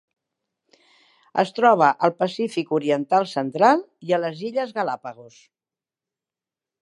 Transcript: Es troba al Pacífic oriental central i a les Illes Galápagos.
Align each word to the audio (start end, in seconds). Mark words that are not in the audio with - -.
Es 1.43 1.51
troba 1.59 1.89
al 2.07 2.13
Pacífic 2.23 2.71
oriental 2.79 3.29
central 3.35 3.85
i 4.09 4.15
a 4.17 4.21
les 4.25 4.43
Illes 4.51 4.75
Galápagos. 4.79 5.39